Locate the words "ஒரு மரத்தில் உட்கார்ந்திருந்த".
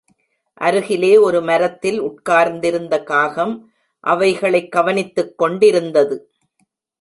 1.17-3.03